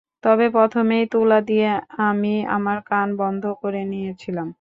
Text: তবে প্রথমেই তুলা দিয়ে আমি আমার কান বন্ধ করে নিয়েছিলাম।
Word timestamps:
তবে 0.23 0.45
প্রথমেই 0.53 1.03
তুলা 1.11 1.39
দিয়ে 1.43 1.69
আমি 2.03 2.33
আমার 2.55 2.77
কান 2.85 3.07
বন্ধ 3.17 3.43
করে 3.61 3.81
নিয়েছিলাম। 3.91 4.47